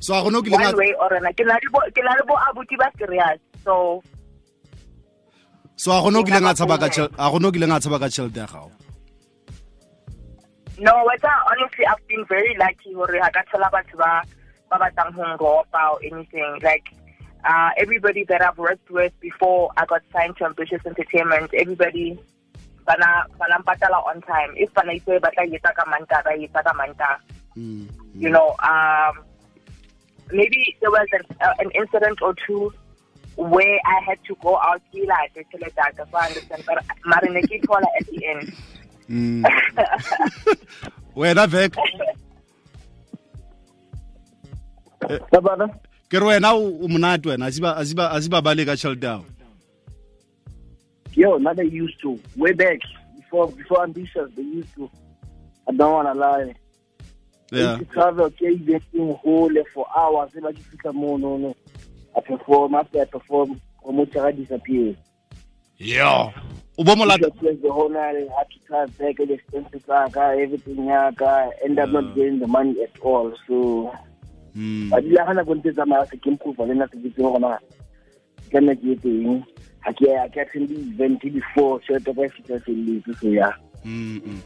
so 0.00 0.14
a 0.14 0.22
gone 0.22 0.36
o 0.36 0.42
kileng 0.42 0.64
One 0.64 0.76
way 0.76 0.94
or 1.00 1.12
another. 1.12 1.34
Ke 1.34 1.44
na 1.46 1.54
le 1.54 1.70
bo- 1.70 1.90
ke 1.92 2.00
na 2.04 2.12
le 2.16 2.24
bo 2.26 2.34
abuti 2.36 2.76
ba 2.78 2.90
serious. 2.98 3.38
So, 3.64 4.02
so 5.76 5.92
a 5.92 6.00
gone 6.00 6.16
o 6.16 6.24
kileng 6.24 6.48
a 6.50 6.54
tshaba 6.54 6.76
ka 6.80 6.88
a 7.18 7.30
gone 7.30 7.44
o 7.44 7.52
kileng 7.52 7.76
a 7.76 7.80
tshaba 7.80 8.00
ka 8.00 8.08
tšhelete 8.08 8.36
ya 8.36 8.46
gago 8.46 8.70
no, 10.78 11.04
whether 11.04 11.30
honestly, 11.50 11.86
I've 11.86 12.06
been 12.08 12.24
very 12.26 12.56
lucky 12.58 12.92
hore 12.94 13.18
ha 13.22 13.30
ka 13.30 13.42
thola 13.52 13.70
batho 13.70 13.96
ba 13.96 14.22
ba 14.70 14.78
batlang 14.82 15.14
ho 15.14 15.22
ngopa 15.36 15.92
or 15.92 15.98
anything. 16.02 16.58
Like, 16.62 16.88
uh, 17.44 17.70
everybody 17.76 18.24
that 18.24 18.42
I've 18.42 18.58
worked 18.58 18.90
with 18.90 19.12
before 19.20 19.70
I 19.76 19.86
got 19.86 20.02
signed 20.12 20.36
to 20.38 20.46
Ambitious 20.46 20.80
Entertainment, 20.84 21.54
everybody 21.54 22.18
bana 22.86 23.26
bana 23.38 23.58
mpatala 23.58 23.98
on 24.06 24.20
time. 24.22 24.52
If 24.56 24.72
bana 24.74 24.92
itse 24.92 25.20
ba 25.20 25.30
tla 25.34 25.44
etsa 25.46 25.74
ka 25.74 25.84
manta, 25.90 26.22
ba 26.24 26.30
yetsa 26.36 26.62
ka 26.64 26.72
manta. 26.74 27.10
Mm, 27.56 27.88
You 28.14 28.30
know, 28.30 28.54
um, 28.62 29.24
maybe 30.30 30.76
there 30.80 30.90
was 30.90 31.06
an, 31.12 31.22
uh, 31.40 31.54
an 31.58 31.70
incident 31.74 32.22
or 32.22 32.34
two 32.46 32.72
where 33.36 33.78
I 33.84 33.98
had 34.06 34.18
to 34.26 34.34
go 34.42 34.56
out 34.58 34.80
kila 34.92 35.14
at 35.24 35.34
the 35.34 35.42
teledata, 35.50 36.06
so 36.10 36.16
I 36.16 36.26
understand. 36.28 36.62
But 36.66 36.84
Marine 37.04 37.42
ke 37.42 37.58
thola 37.66 37.86
at 37.98 38.06
the 38.06 38.26
end. 38.26 38.52
mm. 39.10 39.44
wena 41.16 41.46
vek 41.46 41.72
ke 46.10 46.16
re 46.20 46.26
wena 46.26 46.54
o 46.54 46.88
monate 46.88 47.26
wena 47.28 47.46
a 47.46 47.50
ziba 47.50 47.74
a 47.78 47.84
se 47.84 47.94
a 47.98 48.22
se 48.22 48.28
ba 48.28 48.42
bale 48.42 48.64
ka 48.64 48.72
tšhelete 48.76 49.04
yago 49.06 49.24
Yo, 51.14 51.38
now 51.38 51.52
they 51.54 51.64
used 51.64 52.00
to. 52.02 52.18
Way 52.36 52.52
back, 52.52 52.80
before 53.16 53.48
before 53.52 53.82
ambitious, 53.84 54.30
they 54.36 54.42
used 54.42 54.74
to. 54.74 54.90
I 55.68 55.72
don't 55.72 55.92
wanna 55.92 56.14
lie. 56.14 56.54
They 57.50 57.60
yeah 57.60 57.76
used 57.76 57.78
to 57.88 57.94
travel, 57.94 58.24
okay, 58.26 58.56
they 58.56 58.80
sing 58.92 59.14
whole 59.14 59.50
for 59.72 59.86
hours. 59.96 60.30
They 60.34 60.40
like 60.40 60.56
to 60.82 60.92
more, 60.92 61.18
no, 61.18 61.36
no. 61.36 61.56
I 62.16 62.20
perform, 62.20 62.74
after 62.74 63.00
I 63.00 63.04
perform, 63.04 63.60
promoter 63.82 64.32
disappears. 64.32 64.96
yo 65.78 66.32
o 66.78 66.84
bo 66.84 66.94
molata 66.96 67.30
the 67.40 67.72
whole 67.72 67.88
night, 67.88 68.16
I 68.16 68.38
had 68.38 68.50
to 68.50 68.58
try 68.66 68.86
back 68.86 69.16
the 69.16 69.32
expenses, 69.34 69.82
like, 69.86 70.16
everything, 70.16 70.86
like, 70.86 71.22
I 71.22 71.50
end 71.64 71.78
up 71.78 71.90
not 71.90 72.14
getting 72.14 72.40
the 72.40 72.46
money 72.46 72.82
at 72.82 72.98
all. 73.00 73.32
So, 73.46 73.92
Mm, 74.54 74.90
ba 74.90 75.00
dile 75.02 75.18
gana 75.26 75.44
go 75.44 75.54
ntse 75.54 75.72
tsamaya 75.74 76.06
ke 76.06 76.26
improve 76.30 76.62
le 76.62 76.74
nna 76.74 76.86
ke 76.86 76.94
tseng 77.02 77.26
gona 77.26 77.58
ka 78.52 78.58
nna 78.62 78.74
ke 78.78 78.94
teng 79.02 79.42
ga 79.84 79.92
ke 79.92 80.08
ya 80.08 80.28
ke 80.28 80.40
attend 80.40 80.70
event 80.70 81.20
before 81.20 81.80
tšhelete 81.80 82.14
ka 82.16 82.22
e 82.24 82.28
fitlha 82.36 82.58
feletse 82.64 83.12
so 83.20 83.28
ya. 83.28 83.52
Mm, 83.84 84.20
mm. 84.24 84.40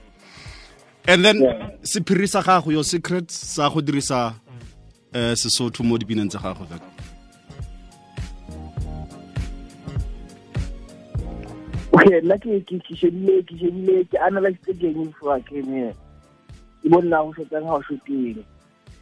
and 1.08 1.24
then 1.24 1.40
Yeah. 1.40 1.70
sephiri 1.82 2.28
sa 2.28 2.42
gago 2.42 2.72
yo 2.72 2.82
secret 2.82 3.30
sa 3.30 3.70
go 3.70 3.80
dirisa 3.80 4.34
um 5.14 5.34
sesotho 5.34 5.84
mo 5.84 5.96
dipineng 5.96 6.28
tsa 6.28 6.38
gago 6.38 6.66
that 6.68 6.82
okay 11.96 12.20
nna 12.20 12.36
ke 12.38 12.60
ke 12.68 12.76
ke 12.84 12.92
shebile 12.98 13.40
ke 13.46 13.54
shebile 13.56 14.04
ke 14.10 14.16
analyze 14.20 14.58
game 14.76 15.08
before 15.08 15.32
I 15.32 15.40
came 15.40 15.70
here 15.72 15.94
ke 16.82 16.90
bona 16.92 17.24
go 17.24 17.32
shotang 17.38 17.64
ha 17.70 17.80
o 17.80 17.82
shoteng 17.88 18.44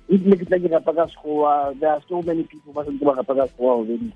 ebile 0.06 0.38
ke 0.38 0.46
tla 0.46 0.62
ke 0.62 0.70
rapa 0.70 0.94
ka 0.94 1.10
sekgowa 1.10 1.74
there 1.80 1.90
are 1.90 2.02
so 2.08 2.22
many 2.22 2.46
people 2.46 2.72
ba 2.72 2.86
santse 2.86 3.02
ba 3.02 3.18
rapa 3.18 3.34
ka 3.34 3.50
sekgowa 3.50 3.82
already 3.82 4.12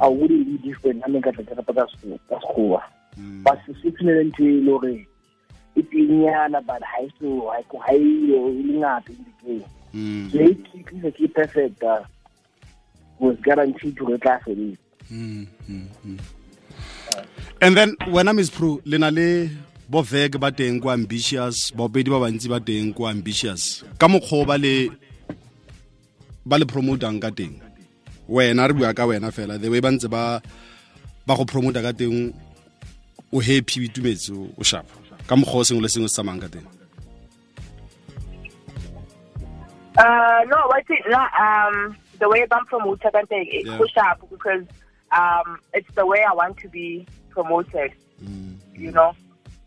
I 0.00 0.08
wouldn't 0.08 0.46
be 0.46 0.56
different 0.68 1.02
ka 1.02 1.30
rapa 1.56 1.72
ka 1.74 1.86
sekgowa 1.92 2.18
ka 2.28 2.38
sekgowa. 2.40 2.82
But 3.44 3.58
sesotho 3.66 4.02
ne 4.04 4.12
le 4.12 4.24
ntho 4.24 4.42
e 4.44 4.60
le 4.60 4.70
gore 4.70 5.06
e 5.76 5.82
tengyana 5.82 6.60
but 6.66 6.82
ha 6.82 7.00
so 7.20 7.50
ha 7.50 7.58
e- 7.60 7.78
ha 7.78 7.92
e 7.92 7.98
le 7.98 8.74
ngata 8.80 9.10
in 9.10 9.24
the 9.24 9.46
game 9.46 9.64
Mm, 9.92 10.32
so 10.32 10.40
e 10.40 10.54
tlisa 10.56 11.10
ke 11.12 11.28
perfect 11.36 11.82
uh, 11.84 12.00
was 13.20 13.36
guaranteed 13.44 13.92
to 13.96 14.06
re 14.08 14.16
tla 14.16 14.40
sebetsa 14.40 14.80
mm, 15.12 15.44
mm, 15.68 15.86
mm. 16.04 16.18
and 17.60 17.76
then 17.76 17.92
wena 18.08 18.32
miss 18.32 18.48
pru 18.48 18.80
le 18.88 18.96
na 18.96 19.10
le 19.12 19.50
bo 19.92 20.00
vek 20.00 20.40
ba 20.40 20.48
teng 20.48 20.80
ko 20.80 20.88
ambitious 20.88 21.68
baopedi 21.76 22.08
ba 22.08 22.24
bantsi 22.24 22.48
ba 22.48 22.56
teng 22.56 22.96
ko 22.96 23.04
ambitious. 23.04 23.84
Ka 24.00 24.08
mokgwa 24.08 24.46
ba 24.48 24.56
le 24.56 24.88
ba 26.48 26.56
le 26.56 26.64
promotang 26.64 27.20
ka 27.20 27.28
teng 27.28 27.60
wena 28.28 28.68
re 28.68 28.74
bua 28.74 28.94
ka 28.94 29.06
wena 29.06 29.30
fela 29.32 29.58
the 29.60 29.68
way 29.68 29.80
ba 29.80 29.90
ntse 29.90 30.08
ba 30.08 30.40
ba 31.26 31.36
go 31.36 31.44
promota 31.44 31.82
ka 31.82 31.92
teng 31.92 32.32
o 33.32 33.40
happy 33.40 33.80
o 33.80 33.84
itumetse 33.88 34.30
o 34.32 34.62
sharp 34.62 34.86
ka 35.26 35.34
mokgwa 35.36 35.60
o 35.60 35.64
sengwe 35.64 35.82
le 35.82 35.88
sengwe 35.88 36.08
se 36.08 36.14
tsamayang 36.20 36.40
ka 36.42 36.48
teng 36.48 36.66
Uh, 39.98 40.40
no, 40.48 40.56
what's 40.68 40.88
it? 40.88 41.04
No, 41.06 41.18
um, 41.38 41.94
the 42.18 42.26
way 42.26 42.46
I'm 42.50 42.64
promoted, 42.64 43.14
I 43.14 43.22
think 43.24 43.48
it 43.52 43.66
Yeah. 43.66 43.76
push 43.76 43.94
up 43.98 44.26
because 44.30 44.64
um, 45.12 45.58
it's 45.74 45.88
the 45.94 46.06
way 46.06 46.24
I 46.26 46.32
want 46.32 46.56
to 46.64 46.68
be 46.68 47.06
promoted. 47.28 47.92
You 48.74 48.90
know, 48.90 49.12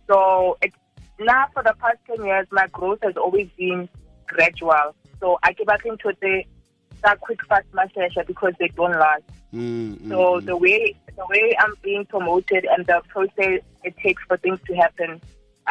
so 0.08 0.58
it's 0.64 0.76
now 1.20 1.46
for 1.54 1.62
the 1.62 1.76
past 1.80 1.98
ten 2.08 2.26
years, 2.26 2.48
my 2.52 2.66
growth 2.74 3.00
has 3.04 3.16
always 3.18 3.50
been 3.56 3.88
gradual. 4.26 4.96
So 5.20 5.38
I 5.44 5.54
give 5.54 5.68
back 5.68 5.86
into 5.86 6.12
the 6.20 6.44
that 7.06 7.22
quick 7.22 7.40
fast 7.46 7.66
master 7.74 8.08
because 8.28 8.54
they 8.60 8.68
don't 8.70 8.92
last. 8.92 9.24
Mm, 9.54 9.98
mm, 10.00 10.10
So 10.10 10.42
the 10.42 10.58
way 10.58 10.96
the 11.16 11.26
way 11.30 11.56
I'm 11.60 11.74
being 11.82 12.06
promoted 12.06 12.66
and 12.66 12.86
the 12.86 13.02
process 13.08 13.62
it 13.84 13.96
takes 14.04 14.22
for 14.28 14.38
things 14.38 14.60
to 14.68 14.76
happen, 14.76 15.22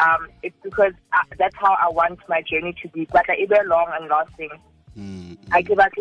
um, 0.01 0.27
it's 0.41 0.55
because 0.63 0.93
I, 1.13 1.23
that's 1.37 1.55
how 1.55 1.75
I 1.81 1.89
want 1.89 2.19
my 2.27 2.41
journey 2.41 2.73
to 2.81 2.87
be. 2.89 3.05
But 3.11 3.25
like, 3.27 3.39
either 3.39 3.61
long 3.67 3.87
and 3.93 4.09
lasting. 4.09 4.49
mm, 4.97 5.37
I 5.51 5.61
give 5.61 5.77
back 5.77 5.93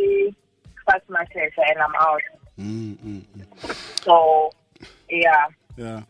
fast 0.86 1.04
my 1.08 1.26
and 1.34 1.78
I'm 1.78 1.94
out. 2.00 2.22
mm, 2.58 2.96
mm, 2.96 3.22
mm. 3.36 4.04
So 4.04 4.50
yeah. 5.10 5.46
yeah 5.76 6.02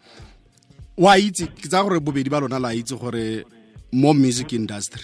wa 0.97 1.17
itse 1.19 1.47
ke 1.51 1.67
tsa 1.67 1.83
gore 1.83 1.99
bobedi 2.01 2.31
ba 2.31 2.41
lona 2.41 2.59
la 2.63 2.71
itse 2.71 2.95
gore 2.95 3.45
mo 3.93 4.13
music 4.15 4.53
industry 4.53 5.03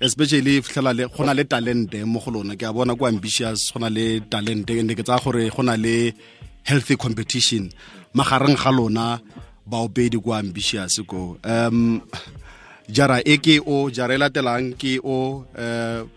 especially 0.00 0.60
fitlhela 0.62 0.92
le 0.94 1.08
go 1.08 1.24
na 1.24 1.34
le 1.34 1.44
talente 1.44 2.04
mo 2.04 2.20
go 2.20 2.30
lona. 2.30 2.56
Ke 2.56 2.64
a 2.64 2.72
bona 2.72 2.94
ko 2.94 3.06
ambitious 3.06 3.72
go 3.72 3.80
na 3.80 3.88
le 3.88 4.20
talente 4.20 4.78
and 4.78 4.90
ke 4.90 5.02
tsaya 5.02 5.22
gore 5.22 5.50
go 5.50 5.62
na 5.62 5.74
le 5.76 6.12
healthy 6.64 6.96
competition 6.96 7.70
magareng 8.14 8.56
ga 8.56 8.70
lona 8.70 9.20
baopedi 9.66 10.22
ko 10.22 10.32
ambitious 10.34 11.00
ko. 11.06 11.38
Um 11.44 12.02
jara 12.88 13.20
e 13.24 13.38
ke 13.38 13.60
o 13.66 13.90
jara 13.90 14.14
e 14.14 14.18
latelang 14.18 14.76
ke 14.78 14.98
o 15.02 15.44
um 15.56 16.10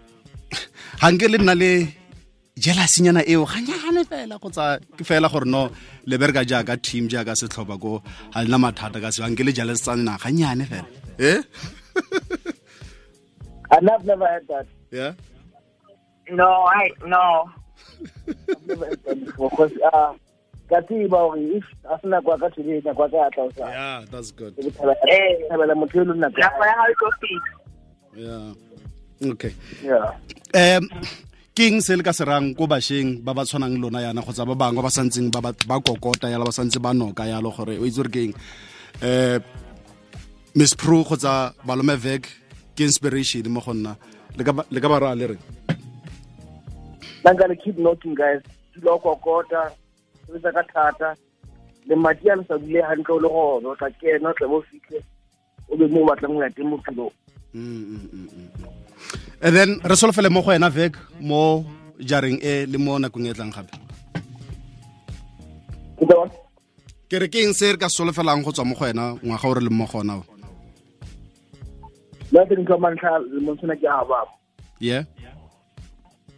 ga 1.00 1.08
nke 1.12 1.28
le 1.32 1.38
nna 1.38 1.56
le 1.56 1.72
jealousnyana 2.58 3.22
eo 3.28 3.46
ganyane 3.46 4.04
fela 4.06 4.38
go 4.38 4.50
tsa 4.50 4.78
ke 4.98 5.04
fela 5.04 5.28
gore 5.28 5.46
no 5.46 5.70
le 6.06 6.16
bereka 6.22 6.46
jaaka 6.46 6.78
team 6.78 7.10
jaaka 7.10 7.34
setlhopha 7.40 7.76
ko 7.82 8.04
ga 8.34 8.40
lena 8.44 8.58
mathata 8.62 9.02
ka 9.02 9.10
seo 9.12 9.26
anke 9.26 9.44
le 9.44 9.52
jealous 9.58 9.82
tsana 9.82 10.18
ganyane 10.24 10.66
fela. 10.72 10.90
Eh 11.18 11.40
And 13.72 13.90
I've 13.90 14.06
never 14.06 14.28
heard 14.28 14.48
that. 14.48 14.68
Yeah. 14.92 15.14
No, 16.30 16.68
I 16.68 16.90
no. 17.06 17.50
Yeah, 23.68 24.06
that's 24.12 24.32
good. 24.32 24.56
Yeah. 28.16 28.54
Okay. 29.24 29.54
Yeah. 29.84 30.16
Um 30.56 30.90
keng 31.52 31.84
se 31.84 31.96
le 32.00 32.04
ka 32.04 32.16
serang 32.16 32.56
ko 32.56 32.64
bašweng 32.68 33.20
ba 33.24 33.36
ba 33.36 33.44
tshwanang 33.44 33.76
lona 33.84 34.00
yana 34.08 34.24
kgotsa 34.24 34.48
ba 34.48 34.56
bangwe 34.56 34.82
ba 34.82 34.90
santseng 34.92 35.28
ba 35.32 35.52
kokota 35.84 36.32
yalo 36.32 36.48
ba 36.48 36.56
santse 36.56 36.80
ba 36.80 36.96
noka 36.96 37.28
yalo 37.28 37.52
gore 37.52 37.76
o 37.76 37.84
itse 37.84 38.00
gore 38.00 38.08
keng 38.08 38.32
um 39.04 39.40
miss 40.56 40.72
pro 40.80 41.04
kgotsa 41.04 41.52
balomeveg 41.68 42.41
ke 42.76 42.82
inspiration 42.84 43.48
mo 43.50 43.60
go 43.62 43.74
nna. 43.74 43.96
Le 44.38 44.44
ka 44.44 44.88
ba- 44.90 45.00
ra 45.00 45.16
le 45.16 45.26
reng 45.28 45.44
I'm 47.26 47.38
le 47.38 47.56
keep 47.56 47.78
knocking 47.78 48.16
guys. 48.16 48.42
Dula 48.74 48.94
o 48.96 49.00
kokota 49.00 49.72
sebetsa 50.26 50.52
ka 50.54 50.64
thata. 50.74 51.10
Le 51.88 51.96
madi 51.96 52.30
a 52.30 52.36
le 52.36 52.44
sa 52.48 52.58
dule 52.58 52.82
hantle 52.82 53.14
o 53.14 53.20
le 53.20 53.30
gone 53.30 53.66
o 53.66 53.76
tla 53.76 53.90
kena 54.00 54.30
o 54.30 54.34
tla 54.34 54.48
bo 54.48 54.58
o 54.58 54.64
fitlhe 54.70 55.00
o 55.70 55.78
be 55.78 55.88
mo 55.88 56.02
o 56.02 56.08
batlang 56.08 56.34
go 56.34 56.42
ya 56.42 56.50
teng 56.50 56.70
bophelong 56.72 57.12
Mm, 57.54 57.84
mm, 57.84 58.08
mm, 58.08 58.68
and 59.42 59.56
then 59.56 59.70
re 59.84 59.96
solofele 60.00 60.32
mo 60.32 60.42
go 60.42 60.52
ena 60.52 60.70
vek 60.70 60.96
mo 61.20 61.66
jareng 62.00 62.40
e 62.42 62.66
le 62.66 62.78
mo 62.78 62.96
nakong 62.98 63.28
e 63.28 63.34
tlang 63.34 63.52
gape. 63.52 63.76
Ke 67.10 67.20
re 67.20 67.28
ke 67.28 67.44
eng 67.44 67.52
se 67.54 67.74
re 67.74 67.78
ka 67.78 67.90
solofelang 67.92 68.40
go 68.42 68.52
tswa 68.56 68.64
mo 68.66 68.76
go 68.80 68.86
ena 68.88 69.20
ngwaga 69.20 69.48
o 69.52 69.54
re 69.54 69.62
leng 69.68 69.76
mo 69.76 69.86
gona 69.86 70.16
o 70.24 70.24
ke 72.32 72.56
ntho 72.56 72.74
ya 72.74 72.80
mantlha 72.80 73.20
lemong 73.20 73.60
sena 73.62 73.76
ke 73.76 73.86
a 73.88 74.04
baba 74.06 74.32
yeah? 74.80 75.04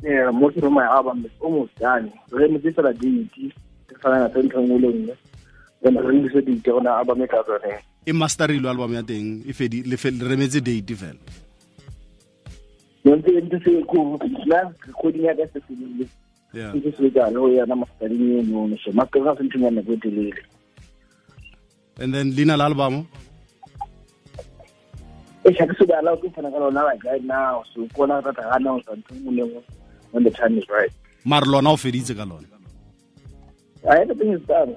Yeah 0.03 0.31
most 0.31 0.57
of 0.57 0.71
my 0.71 0.83
album 0.83 1.23
is 1.25 1.31
almost 1.39 1.71
done. 1.79 2.11
Re 2.31 2.47
metse 2.51 2.75
fela 2.75 2.91
date 2.91 3.53
ke 3.87 3.95
fana 4.03 4.19
na 4.19 4.27
ntho 4.27 4.59
nngwe 4.59 4.79
le 4.83 4.89
nngwe. 4.91 5.15
Then 5.81 5.95
re 5.95 6.15
ntse 6.19 6.41
date 6.43 6.63
gona 6.67 6.97
album 6.99 7.23
e 7.23 7.27
ka 7.27 7.39
tsone 7.43 7.79
e 8.05 8.11
masterilwe 8.11 8.67
album 8.69 8.93
ya 8.93 9.03
teng 9.03 9.43
e 9.47 9.53
fedi 9.53 9.79
le 9.87 9.95
fe- 9.95 10.11
le 10.11 10.27
remetse 10.27 10.59
date 10.59 10.91
fela. 10.95 11.19
Yonke 13.05 13.31
into 13.39 13.59
se 13.63 13.79
ko 13.87 14.19
la 14.45 14.59
recording 14.87 15.23
ya 15.23 15.33
ka 15.39 15.47
se 15.53 15.59
se 15.67 15.73
yeah. 16.53 16.73
Ntse 16.75 16.91
se 16.99 17.09
ka 17.15 17.29
lo 17.31 17.47
ya 17.47 17.63
na 17.65 17.75
mastering 17.75 18.39
eno 18.43 18.67
no 18.67 18.75
so 18.83 18.91
mastering 18.91 19.23
ga 19.23 19.35
se 19.39 19.43
ntho 19.47 19.59
ya 19.63 19.71
nako 19.71 19.95
telele. 20.03 20.43
And 22.01 22.13
then 22.13 22.33
leina 22.33 22.57
la 22.57 22.65
album 22.65 23.07
e 25.45 25.53
sha 25.53 25.65
ke 25.67 25.73
se 25.77 25.85
ba 25.85 26.17
ke 26.21 26.27
fana 26.35 26.51
ka 26.51 26.57
lona 26.57 26.83
like 26.83 27.03
right 27.03 27.23
now 27.23 27.63
so 27.73 27.87
kona 27.95 28.21
ka 28.21 28.31
ta 28.31 28.43
gana 28.51 28.73
o 28.73 28.79
sa 28.85 28.95
ntho 28.95 29.15
nngwe 29.15 29.31
le 29.35 29.43
nngwe 29.43 29.61
when 30.11 30.23
the 30.23 30.31
time 30.31 30.57
is 30.57 30.67
right. 30.69 30.93
Mare 31.25 31.45
lona 31.45 31.71
o 31.71 31.77
feditse 31.77 32.13
ka 32.15 32.23
lona. 32.23 32.47
Everything 33.83 34.33
is 34.33 34.41
done 34.47 34.75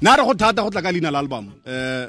na 0.00 0.14
re 0.14 0.22
go 0.24 0.34
thata 0.34 0.62
go 0.62 0.70
tla 0.70 0.82
ka 0.82 0.92
leina 0.94 1.10
la 1.10 1.18
album 1.18 1.50
eh 1.66 2.06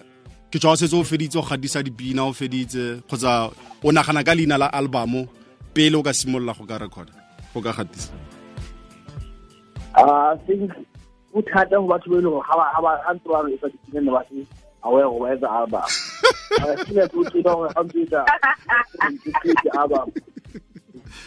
ke 0.51 0.57
tswa 0.59 0.73
o 0.73 0.75
setse 0.77 0.93
o 0.93 1.03
feditse 1.03 1.37
o 1.37 1.41
gatisa 1.41 1.81
dipina 1.81 2.25
o 2.29 2.33
feditse 2.33 3.01
kgotsa 3.07 3.49
o 3.83 3.91
nagana 3.91 4.23
ka 4.23 4.35
leina 4.37 4.57
la 4.61 4.69
album 4.79 5.25
pele 5.73 5.97
o 5.97 6.03
ka 6.03 6.13
simolola 6.13 6.53
go 6.53 6.65
ka 6.69 6.77
recorda 6.77 7.13
go 7.53 7.61
ka 7.61 7.73
gatisa? 7.73 8.13
I 9.95 10.37
think 10.45 10.71
go 11.33 11.41
thata 11.41 11.81
go 11.81 11.89
batho 11.89 12.13
ba 12.13 12.17
e 12.17 12.21
leng 12.21 12.33
gore 12.37 12.45
ga 12.45 13.13
ntse 13.13 13.27
ba 13.33 13.41
etsa 13.49 13.67
dipina 13.73 13.99
ne 14.05 14.11
ba 14.11 14.21
se 14.29 14.45
aware 14.85 15.09
go 15.09 15.19
ba 15.25 15.33
etsa 15.33 15.49
album 15.49 15.89
o 16.61 17.65
create 19.39 19.69
album 19.77 20.07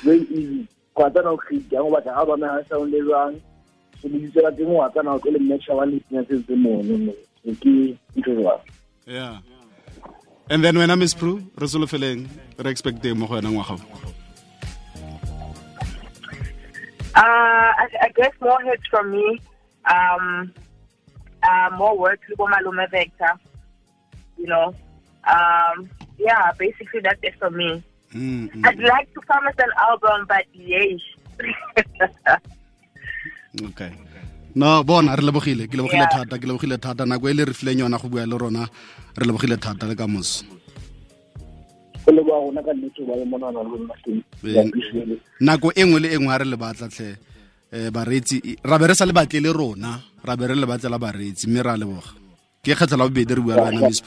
very 0.05 0.25
easy 0.31 0.67
go 0.95 1.09
tsana 1.11 1.31
go 1.31 1.37
create 1.37 1.73
yang 1.73 1.87
o 1.87 1.91
batla 1.91 2.17
album 2.17 2.41
ya 2.43 2.65
sound 2.69 2.93
le 2.93 3.01
jwang 3.01 3.35
so 4.01 4.09
le 4.09 4.43
la 4.43 4.51
teng 4.51 4.73
wa 4.73 4.89
tsana 4.91 5.13
go 5.13 5.19
tlo 5.19 5.33
le 5.33 5.39
matcha 5.39 5.73
wa 5.75 5.85
lepina 5.87 6.25
se 6.29 6.43
se 6.47 6.55
mono 6.55 7.13
ke 7.61 7.97
ntho 8.17 8.61
yeah 9.07 9.39
and 10.51 10.65
then 10.65 10.77
wena 10.77 10.99
miss 10.99 11.15
pru 11.15 11.41
re 11.57 11.67
solofeleng 11.67 12.29
re 12.59 12.71
expecteng 12.71 13.17
mo 13.17 13.27
go 13.27 13.35
wena 13.41 13.51
ngwaga? 13.51 13.77
Uh, 17.15 17.21
I, 17.77 17.89
I 18.01 18.09
guess 18.17 18.33
more 18.41 18.61
hits 18.63 18.87
from 18.89 19.11
me. 19.11 19.39
Um, 19.85 20.53
uh, 21.43 21.69
more 21.77 21.97
work 21.99 22.21
with 22.29 22.39
Malume 22.39 22.89
Vektor. 22.89 23.39
You 24.39 24.47
know. 24.47 24.75
Um, 25.25 25.89
yeah, 26.19 26.53
basically 26.59 27.01
that's 27.01 27.23
it 27.23 27.35
for 27.39 27.51
me. 27.51 27.83
Mm 28.15 28.49
-hmm. 28.49 28.67
I'd 28.67 28.83
like 28.83 29.09
to 29.15 29.21
promise 29.25 29.57
an 29.59 29.73
album, 29.89 30.27
but 30.29 30.45
yes. 30.53 31.01
okay. 33.69 33.93
No 34.55 34.85
bona 34.85 35.17
re 35.17 35.23
lebogile. 35.23 35.67
Ke 35.67 35.77
lebogile 35.77 36.07
thata 36.13 36.39
ke 36.39 36.45
lebogile 36.45 36.77
thata. 36.79 37.05
Nako 37.07 37.31
e 37.31 37.35
le 37.35 37.45
re 37.45 37.53
fileng 37.53 37.81
yona 37.81 37.99
go 37.99 38.09
bua 38.09 38.27
le 38.27 38.37
rona 38.37 38.69
re 39.17 39.25
lebogile 39.27 39.57
thata 39.57 39.87
le 39.87 39.95
ka 39.95 40.07
moso. 40.07 40.45
It. 44.43 45.23
nako 45.41 45.73
e 45.73 45.85
nngwe 45.85 46.01
le 46.01 46.09
e 46.13 46.19
nngwe 46.19 46.35
a 46.35 46.39
re 46.39 46.45
le 46.45 46.57
batlatlhe 46.57 47.17
um 47.73 47.91
bareetsi 47.95 48.59
ra 48.65 48.79
be 48.79 48.87
re 48.91 48.95
sa 48.95 49.07
le 49.07 49.13
batle 49.13 49.41
le 49.41 49.53
rona 49.55 50.03
ra 50.25 50.37
be 50.37 50.47
re 50.51 50.55
le 50.55 50.67
batlela 50.67 50.99
bareetsi 50.99 51.47
mme 51.47 51.63
ra 51.63 51.77
leboga. 51.77 52.13
Ke 52.63 52.75
kgetlho 52.75 52.97
la 52.99 53.07
bobedi 53.09 53.35
re 53.35 53.41
bua 53.41 53.55
le 53.57 53.63
wena 53.63 53.89
miss 53.89 54.03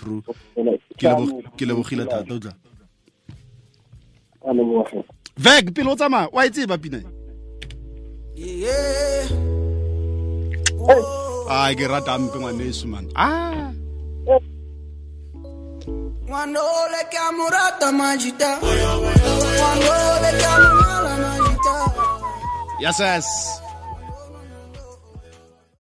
ke 1.58 1.64
lebogile 1.66 2.06
thata 2.06 2.34
o 2.34 2.40
tla 2.40 2.54
veg 5.38 5.74
pele 5.76 5.90
o 5.92 5.96
tsamaya 5.96 6.30
o 6.34 6.40
a 6.40 6.46
etse 6.46 6.68
ba 6.68 6.78
pina? 6.78 7.00
A 11.50 11.74
ke 11.78 11.86
rata 11.88 12.18
mpe 12.20 12.38
ngwane 12.40 12.64
eso 12.70 12.88
man 12.88 13.06
ah. 13.16 13.72
a 22.92 23.65